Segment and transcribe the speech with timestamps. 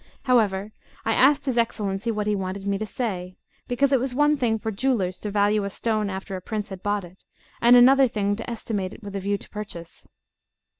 [0.23, 0.71] However,
[1.05, 4.57] I asked his Excellency what he wanted me to say; because it was one thing
[4.57, 7.23] for jewellers to value a stone after a prince had bought it,
[7.61, 10.07] and another thing to estimate it with a view to purchase.